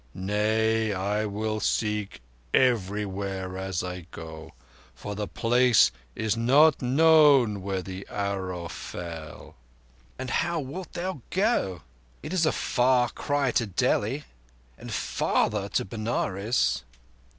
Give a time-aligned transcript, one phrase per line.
[0.15, 2.21] Nay, I will seek
[2.55, 9.53] everywhere as I go—for the place is not known where the arrow fell."
[10.17, 11.83] "And how wilt thou go?
[12.23, 14.23] It is a far cry to Delhi,
[14.75, 16.83] and farther to Benares."